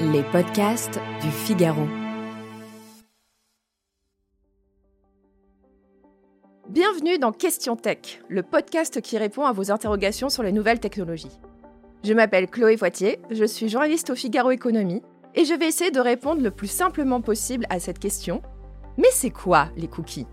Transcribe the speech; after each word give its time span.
Les 0.00 0.22
podcasts 0.22 1.00
du 1.22 1.30
Figaro. 1.30 1.86
Bienvenue 6.68 7.18
dans 7.18 7.32
Question 7.32 7.76
Tech, 7.76 8.20
le 8.28 8.42
podcast 8.42 9.00
qui 9.00 9.18
répond 9.18 9.44
à 9.44 9.52
vos 9.52 9.70
interrogations 9.70 10.28
sur 10.28 10.42
les 10.42 10.52
nouvelles 10.52 10.80
technologies. 10.80 11.38
Je 12.02 12.12
m'appelle 12.12 12.48
Chloé 12.48 12.76
Poitier, 12.76 13.20
je 13.30 13.44
suis 13.44 13.68
journaliste 13.68 14.10
au 14.10 14.14
Figaro 14.14 14.50
Économie 14.50 15.02
et 15.34 15.44
je 15.44 15.54
vais 15.54 15.68
essayer 15.68 15.90
de 15.90 16.00
répondre 16.00 16.42
le 16.42 16.50
plus 16.50 16.68
simplement 16.68 17.20
possible 17.20 17.66
à 17.70 17.80
cette 17.80 17.98
question. 17.98 18.42
Mais 18.98 19.08
c'est 19.12 19.30
quoi 19.30 19.68
les 19.76 19.88
cookies? 19.88 20.26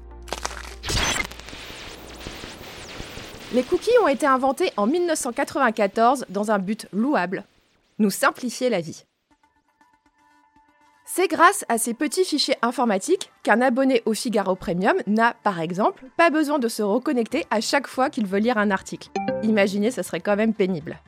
Les 3.53 3.63
cookies 3.63 3.91
ont 4.01 4.07
été 4.07 4.25
inventés 4.25 4.71
en 4.77 4.87
1994 4.87 6.25
dans 6.29 6.51
un 6.51 6.59
but 6.59 6.87
louable, 6.93 7.43
nous 7.99 8.09
simplifier 8.09 8.69
la 8.69 8.81
vie. 8.81 9.05
C'est 11.05 11.27
grâce 11.27 11.65
à 11.67 11.77
ces 11.77 11.93
petits 11.93 12.23
fichiers 12.23 12.55
informatiques 12.61 13.31
qu'un 13.43 13.59
abonné 13.59 14.01
au 14.05 14.13
Figaro 14.13 14.55
Premium 14.55 14.95
n'a, 15.07 15.35
par 15.43 15.59
exemple, 15.59 16.05
pas 16.15 16.29
besoin 16.29 16.57
de 16.57 16.69
se 16.69 16.81
reconnecter 16.81 17.45
à 17.51 17.59
chaque 17.59 17.87
fois 17.87 18.09
qu'il 18.09 18.25
veut 18.25 18.39
lire 18.39 18.57
un 18.57 18.71
article. 18.71 19.09
Imaginez, 19.43 19.91
ce 19.91 20.03
serait 20.03 20.21
quand 20.21 20.37
même 20.37 20.53
pénible. 20.53 20.99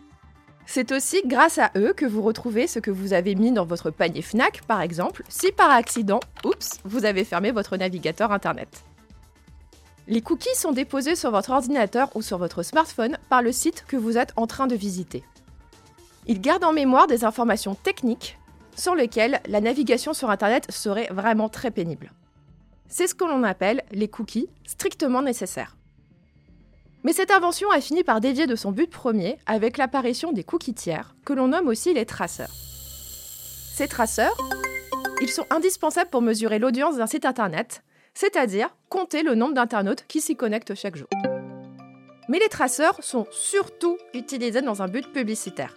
C'est 0.66 0.92
aussi 0.92 1.22
grâce 1.26 1.58
à 1.58 1.72
eux 1.78 1.94
que 1.94 2.06
vous 2.06 2.22
retrouvez 2.22 2.68
ce 2.68 2.80
que 2.80 2.92
vous 2.92 3.14
avez 3.14 3.36
mis 3.36 3.52
dans 3.52 3.66
votre 3.66 3.92
panier 3.92 4.22
FNAC, 4.22 4.62
par 4.68 4.82
exemple, 4.82 5.24
si 5.30 5.52
par 5.52 5.72
accident, 5.72 6.20
oups, 6.44 6.80
vous 6.84 7.06
avez 7.06 7.24
fermé 7.24 7.52
votre 7.52 7.78
navigateur 7.78 8.32
Internet. 8.32 8.84
Les 10.08 10.22
cookies 10.22 10.56
sont 10.56 10.74
déposés 10.74 11.16
sur 11.16 11.32
votre 11.32 11.52
ordinateur 11.52 12.14
ou 12.16 12.22
sur 12.22 12.38
votre 12.38 12.64
smartphone 12.64 13.18
par 13.30 13.42
le 13.42 13.54
site 13.54 13.86
que 13.88 13.96
vous 13.96 14.18
êtes 14.18 14.34
en 14.36 14.48
train 14.48 14.68
de 14.68 14.76
visiter. 14.76 15.24
Ils 16.28 16.40
gardent 16.40 16.64
en 16.64 16.74
mémoire 16.74 17.08
des 17.08 17.26
informations 17.26 17.76
techniques 17.76 18.38
sur 18.76 18.96
lesquelles 18.96 19.42
la 19.48 19.62
navigation 19.62 20.14
sur 20.14 20.30
Internet 20.30 20.72
serait 20.72 21.10
vraiment 21.12 21.50
très 21.50 21.72
pénible. 21.72 22.12
C'est 22.88 23.08
ce 23.08 23.16
que 23.16 23.26
l'on 23.26 23.44
appelle 23.44 23.84
les 23.92 24.08
cookies 24.08 24.50
strictement 24.66 25.22
nécessaires. 25.22 25.76
Mais 27.04 27.12
cette 27.12 27.32
invention 27.32 27.70
a 27.72 27.82
fini 27.82 28.04
par 28.04 28.22
dévier 28.22 28.48
de 28.48 28.56
son 28.56 28.72
but 28.72 28.90
premier 28.90 29.38
avec 29.46 29.78
l'apparition 29.78 30.32
des 30.32 30.44
cookies 30.44 30.74
tiers, 30.74 31.16
que 31.26 31.34
l'on 31.34 31.50
nomme 31.50 31.68
aussi 31.68 31.94
les 31.94 32.06
traceurs. 32.06 32.52
Ces 33.76 33.88
traceurs, 33.88 34.38
ils 35.22 35.30
sont 35.30 35.46
indispensables 35.50 36.10
pour 36.10 36.22
mesurer 36.22 36.60
l'audience 36.60 36.96
d'un 36.96 37.08
site 37.08 37.26
Internet, 37.26 37.84
c'est-à-dire 38.14 38.70
compter 38.90 39.24
le 39.24 39.36
nombre 39.36 39.56
d'internautes 39.56 40.06
qui 40.08 40.22
s'y 40.22 40.36
connectent 40.36 40.76
chaque 40.76 40.96
jour. 40.96 41.10
Mais 42.30 42.40
les 42.40 42.48
traceurs 42.48 43.04
sont 43.04 43.28
surtout 43.32 43.98
utilisés 44.14 44.62
dans 44.62 44.82
un 44.82 44.88
but 44.88 45.12
publicitaire. 45.12 45.76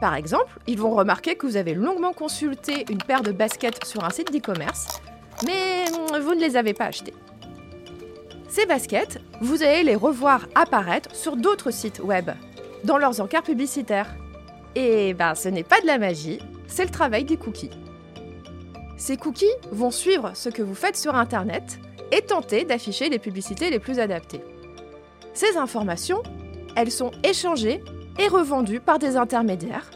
Par 0.00 0.14
exemple, 0.14 0.58
ils 0.66 0.78
vont 0.78 0.94
remarquer 0.94 1.36
que 1.36 1.46
vous 1.46 1.56
avez 1.56 1.74
longuement 1.74 2.12
consulté 2.12 2.84
une 2.90 2.98
paire 2.98 3.22
de 3.22 3.32
baskets 3.32 3.84
sur 3.84 4.04
un 4.04 4.10
site 4.10 4.30
d'e-commerce, 4.30 5.00
mais 5.44 5.84
vous 6.20 6.34
ne 6.34 6.40
les 6.40 6.56
avez 6.56 6.74
pas 6.74 6.86
achetées. 6.86 7.14
Ces 8.48 8.66
baskets, 8.66 9.20
vous 9.40 9.62
allez 9.62 9.82
les 9.82 9.96
revoir 9.96 10.46
apparaître 10.54 11.14
sur 11.14 11.36
d'autres 11.36 11.70
sites 11.70 12.00
web, 12.00 12.30
dans 12.84 12.98
leurs 12.98 13.20
encarts 13.20 13.42
publicitaires. 13.42 14.14
Et 14.74 15.14
ben, 15.14 15.34
ce 15.34 15.48
n'est 15.48 15.64
pas 15.64 15.80
de 15.80 15.86
la 15.86 15.98
magie, 15.98 16.40
c'est 16.66 16.84
le 16.84 16.90
travail 16.90 17.24
des 17.24 17.38
cookies. 17.38 17.70
Ces 18.98 19.16
cookies 19.16 19.46
vont 19.72 19.90
suivre 19.90 20.32
ce 20.34 20.48
que 20.48 20.62
vous 20.62 20.74
faites 20.74 20.96
sur 20.96 21.14
Internet 21.14 21.78
et 22.12 22.22
tenter 22.22 22.64
d'afficher 22.64 23.08
les 23.08 23.18
publicités 23.18 23.70
les 23.70 23.78
plus 23.78 23.98
adaptées. 23.98 24.42
Ces 25.32 25.56
informations, 25.56 26.22
elles 26.76 26.90
sont 26.90 27.10
échangées 27.24 27.82
et 28.18 28.28
revendues 28.28 28.80
par 28.80 28.98
des 28.98 29.16
intermédiaires 29.16 29.90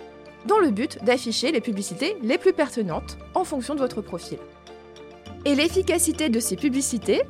dans 0.46 0.58
le 0.58 0.70
but 0.70 1.02
d'afficher 1.04 1.52
les 1.52 1.60
publicités 1.60 2.16
les 2.22 2.38
plus 2.38 2.52
pertinentes 2.52 3.18
en 3.34 3.44
fonction 3.44 3.74
de 3.74 3.80
votre 3.80 4.00
profil. 4.00 4.38
Et 5.44 5.54
l'efficacité 5.54 6.28
de 6.28 6.40
ces 6.40 6.56
publicités, 6.56 7.22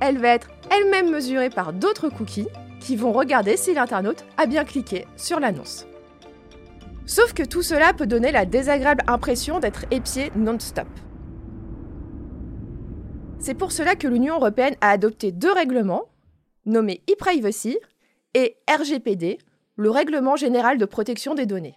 elle 0.00 0.18
va 0.18 0.28
être 0.28 0.48
elle-même 0.70 1.10
mesurée 1.10 1.50
par 1.50 1.72
d'autres 1.72 2.08
cookies 2.08 2.48
qui 2.80 2.96
vont 2.96 3.12
regarder 3.12 3.56
si 3.56 3.74
l'internaute 3.74 4.24
a 4.36 4.46
bien 4.46 4.64
cliqué 4.64 5.06
sur 5.16 5.40
l'annonce. 5.40 5.86
Sauf 7.06 7.32
que 7.32 7.42
tout 7.42 7.62
cela 7.62 7.92
peut 7.92 8.06
donner 8.06 8.32
la 8.32 8.46
désagréable 8.46 9.04
impression 9.06 9.60
d'être 9.60 9.84
épié 9.90 10.32
non-stop. 10.36 10.88
C'est 13.38 13.54
pour 13.54 13.72
cela 13.72 13.94
que 13.94 14.08
l'Union 14.08 14.36
européenne 14.36 14.76
a 14.80 14.90
adopté 14.90 15.30
deux 15.30 15.52
règlements, 15.52 16.08
nommés 16.64 17.02
e-privacy 17.10 17.78
et 18.32 18.56
RGPD, 18.68 19.38
le 19.76 19.90
Règlement 19.90 20.36
général 20.36 20.78
de 20.78 20.84
protection 20.84 21.34
des 21.34 21.46
données. 21.46 21.74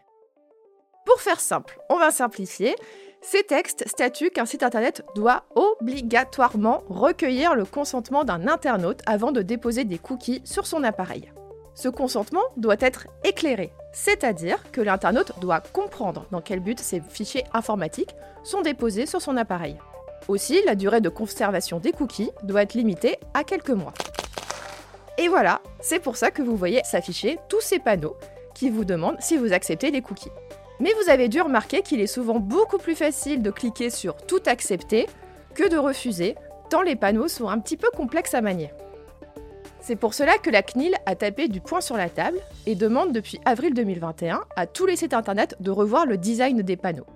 Pour 1.06 1.20
faire 1.20 1.40
simple, 1.40 1.80
on 1.90 1.98
va 1.98 2.12
simplifier. 2.12 2.76
Ces 3.22 3.44
textes 3.44 3.88
statuent 3.88 4.30
qu'un 4.30 4.46
site 4.46 4.62
internet 4.62 5.04
doit 5.16 5.46
obligatoirement 5.56 6.84
recueillir 6.90 7.56
le 7.56 7.66
consentement 7.66 8.24
d'un 8.24 8.48
internaute 8.48 9.02
avant 9.08 9.32
de 9.32 9.42
déposer 9.42 9.84
des 9.84 9.98
cookies 9.98 10.42
sur 10.44 10.68
son 10.68 10.84
appareil. 10.84 11.32
Ce 11.74 11.90
consentement 11.90 12.44
doit 12.56 12.76
être 12.80 13.08
éclairé, 13.24 13.72
c'est-à-dire 13.94 14.72
que 14.72 14.82
l'internaute 14.82 15.32
doit 15.40 15.62
comprendre 15.62 16.28
dans 16.32 16.42
quel 16.42 16.60
but 16.60 16.80
ces 16.80 17.02
fichiers 17.02 17.46
informatiques 17.54 18.16
sont 18.44 18.62
déposés 18.62 19.08
sur 19.08 19.22
son 19.22 19.38
appareil. 19.38 19.78
Aussi, 20.28 20.62
la 20.66 20.76
durée 20.76 21.02
de 21.02 21.10
conservation 21.10 21.80
des 21.80 21.92
cookies 21.92 22.32
doit 22.44 22.64
être 22.64 22.74
limitée 22.74 23.18
à 23.34 23.44
quelques 23.44 23.70
mois. 23.70 23.94
Et 25.28 25.30
voilà, 25.30 25.60
c'est 25.82 26.00
pour 26.00 26.16
ça 26.16 26.32
que 26.32 26.42
vous 26.42 26.56
voyez 26.56 26.80
s'afficher 26.86 27.38
tous 27.50 27.60
ces 27.60 27.80
panneaux 27.80 28.16
qui 28.56 28.70
vous 28.70 28.86
demandent 28.86 29.18
si 29.20 29.36
vous 29.36 29.52
acceptez 29.52 29.92
les 29.92 30.02
cookies. 30.02 30.32
Mais 30.80 30.94
vous 31.04 31.10
avez 31.10 31.28
dû 31.28 31.42
remarquer 31.42 31.82
qu'il 31.82 32.00
est 32.00 32.08
souvent 32.08 32.40
beaucoup 32.40 32.78
plus 32.78 32.96
facile 32.96 33.42
de 33.42 33.52
cliquer 33.52 33.90
sur 33.90 34.16
Tout 34.16 34.40
accepter 34.46 35.06
que 35.54 35.68
de 35.68 35.76
refuser, 35.76 36.36
tant 36.70 36.82
les 36.82 36.96
panneaux 36.96 37.28
sont 37.28 37.50
un 37.50 37.60
petit 37.60 37.76
peu 37.76 37.90
complexes 37.90 38.36
à 38.36 38.42
manier. 38.42 38.72
C'est 39.82 39.98
pour 39.98 40.14
cela 40.14 40.38
que 40.38 40.50
la 40.50 40.64
CNIL 40.64 40.96
a 41.06 41.16
tapé 41.16 41.50
du 41.50 41.60
poing 41.60 41.82
sur 41.82 41.98
la 41.98 42.08
table 42.08 42.40
et 42.66 42.76
demande 42.76 43.12
depuis 43.12 43.42
avril 43.44 43.74
2021 43.74 44.46
à 44.56 44.66
tous 44.66 44.86
les 44.86 44.96
sites 44.96 45.14
internet 45.14 45.58
de 45.60 45.72
revoir 45.72 46.06
le 46.06 46.16
design 46.16 46.62
des 46.62 46.78
panneaux. 46.78 47.08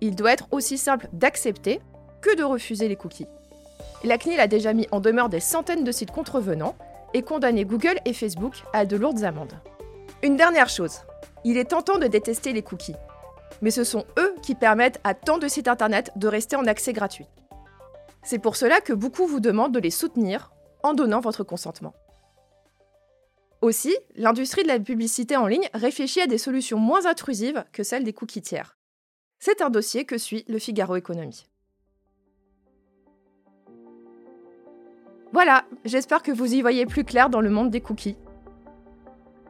Il 0.00 0.14
doit 0.14 0.34
être 0.34 0.46
aussi 0.52 0.78
simple 0.78 1.08
d'accepter 1.12 1.80
que 2.20 2.36
de 2.36 2.44
refuser 2.44 2.86
les 2.86 2.94
cookies. 2.94 3.26
La 4.04 4.16
CNIL 4.16 4.38
a 4.38 4.46
déjà 4.46 4.72
mis 4.72 4.86
en 4.92 5.00
demeure 5.00 5.28
des 5.28 5.40
centaines 5.40 5.82
de 5.82 5.90
sites 5.90 6.12
contrevenants 6.12 6.76
et 7.14 7.22
condamné 7.22 7.64
Google 7.64 7.98
et 8.04 8.12
Facebook 8.12 8.62
à 8.72 8.86
de 8.86 8.96
lourdes 8.96 9.24
amendes. 9.24 9.54
Une 10.22 10.36
dernière 10.36 10.68
chose, 10.68 11.00
il 11.44 11.56
est 11.56 11.70
tentant 11.70 11.98
de 11.98 12.06
détester 12.06 12.52
les 12.52 12.62
cookies, 12.62 12.96
mais 13.60 13.70
ce 13.70 13.84
sont 13.84 14.04
eux 14.18 14.34
qui 14.42 14.54
permettent 14.54 15.00
à 15.04 15.14
tant 15.14 15.38
de 15.38 15.48
sites 15.48 15.68
internet 15.68 16.10
de 16.16 16.28
rester 16.28 16.56
en 16.56 16.66
accès 16.66 16.92
gratuit. 16.92 17.26
C'est 18.22 18.38
pour 18.38 18.56
cela 18.56 18.80
que 18.80 18.92
beaucoup 18.92 19.26
vous 19.26 19.40
demandent 19.40 19.74
de 19.74 19.80
les 19.80 19.90
soutenir 19.90 20.52
en 20.82 20.94
donnant 20.94 21.20
votre 21.20 21.44
consentement. 21.44 21.94
Aussi, 23.60 23.96
l'industrie 24.16 24.64
de 24.64 24.68
la 24.68 24.80
publicité 24.80 25.36
en 25.36 25.46
ligne 25.46 25.68
réfléchit 25.72 26.20
à 26.20 26.26
des 26.26 26.38
solutions 26.38 26.78
moins 26.78 27.06
intrusives 27.06 27.64
que 27.72 27.84
celles 27.84 28.04
des 28.04 28.12
cookies 28.12 28.42
tiers. 28.42 28.76
C'est 29.38 29.60
un 29.60 29.70
dossier 29.70 30.04
que 30.04 30.18
suit 30.18 30.44
le 30.48 30.58
Figaro 30.58 30.96
Économie. 30.96 31.46
Voilà, 35.32 35.64
j'espère 35.84 36.22
que 36.22 36.32
vous 36.32 36.54
y 36.54 36.60
voyez 36.60 36.86
plus 36.86 37.04
clair 37.04 37.30
dans 37.30 37.40
le 37.40 37.50
monde 37.50 37.70
des 37.70 37.80
cookies. 37.80 38.16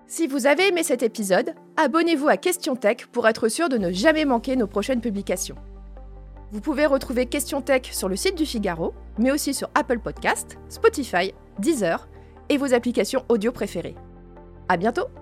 Si 0.06 0.26
vous 0.26 0.46
avez 0.46 0.68
aimé 0.68 0.82
cet 0.82 1.02
épisode, 1.02 1.54
abonnez-vous 1.76 2.28
à 2.28 2.36
Question 2.36 2.76
Tech 2.76 3.06
pour 3.10 3.26
être 3.26 3.48
sûr 3.48 3.68
de 3.68 3.78
ne 3.78 3.90
jamais 3.90 4.24
manquer 4.24 4.56
nos 4.56 4.66
prochaines 4.66 5.00
publications. 5.00 5.56
Vous 6.52 6.60
pouvez 6.60 6.84
retrouver 6.86 7.26
Question 7.26 7.62
Tech 7.62 7.84
sur 7.92 8.08
le 8.08 8.16
site 8.16 8.36
du 8.36 8.44
Figaro, 8.44 8.92
mais 9.18 9.32
aussi 9.32 9.54
sur 9.54 9.70
Apple 9.74 10.00
Podcast, 10.00 10.58
Spotify, 10.68 11.32
Deezer 11.58 12.08
et 12.48 12.58
vos 12.58 12.74
applications 12.74 13.24
audio 13.28 13.52
préférées. 13.52 13.96
À 14.68 14.76
bientôt! 14.76 15.21